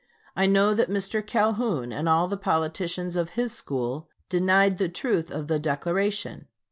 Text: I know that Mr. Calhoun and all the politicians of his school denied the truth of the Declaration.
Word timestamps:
I 0.35 0.47
know 0.47 0.73
that 0.73 0.89
Mr. 0.89 1.23
Calhoun 1.23 1.93
and 1.93 2.09
all 2.09 2.27
the 2.27 2.35
politicians 2.35 3.15
of 3.15 3.33
his 3.33 3.51
school 3.53 4.09
denied 4.29 4.79
the 4.79 4.89
truth 4.89 5.29
of 5.29 5.47
the 5.47 5.59
Declaration. 5.59 6.47